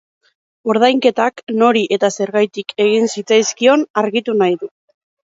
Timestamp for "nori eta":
1.63-2.09